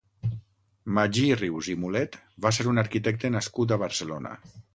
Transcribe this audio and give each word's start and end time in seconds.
Magí 0.99 1.25
Rius 1.41 1.69
i 1.73 1.75
Mulet 1.81 2.17
va 2.47 2.53
ser 2.59 2.67
un 2.73 2.83
arquitecte 2.85 3.33
nascut 3.37 3.77
a 3.77 3.79
Barcelona. 3.87 4.35